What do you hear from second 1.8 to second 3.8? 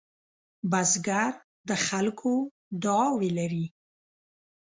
خلکو دعاوې لري